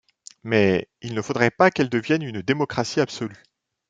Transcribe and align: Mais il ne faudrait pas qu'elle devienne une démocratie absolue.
Mais 0.43 0.89
il 1.03 1.13
ne 1.13 1.21
faudrait 1.21 1.51
pas 1.51 1.69
qu'elle 1.69 1.87
devienne 1.91 2.23
une 2.23 2.41
démocratie 2.41 3.01
absolue. 3.01 3.43